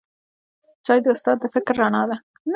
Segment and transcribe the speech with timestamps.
[0.85, 2.15] چای د استاد د فکر رڼا ده